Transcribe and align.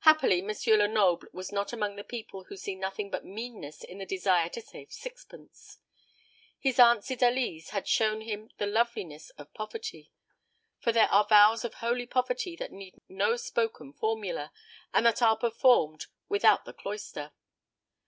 Happily 0.00 0.40
M. 0.44 0.48
Lenoble 0.76 1.28
was 1.32 1.52
not 1.52 1.72
among 1.72 1.94
the 1.94 2.02
people 2.02 2.42
who 2.48 2.56
see 2.56 2.74
nothing 2.74 3.10
but 3.12 3.24
meanness 3.24 3.84
in 3.84 3.98
the 3.98 4.04
desire 4.04 4.48
to 4.48 4.60
save 4.60 4.90
sixpence. 4.90 5.78
His 6.58 6.80
aunt 6.80 7.04
Cydalise 7.04 7.68
had 7.70 7.86
shown 7.86 8.22
him 8.22 8.50
the 8.58 8.66
loveliness 8.66 9.30
of 9.38 9.54
poverty; 9.54 10.10
for 10.80 10.90
there 10.90 11.06
are 11.12 11.28
vows 11.28 11.64
of 11.64 11.74
holy 11.74 12.06
poverty 12.06 12.56
that 12.56 12.72
need 12.72 13.00
no 13.08 13.36
spoken 13.36 13.92
formula, 13.92 14.52
and 14.92 15.06
that 15.06 15.22
are 15.22 15.36
performed 15.36 16.06
without 16.28 16.64
the 16.64 16.74
cloister. 16.74 17.30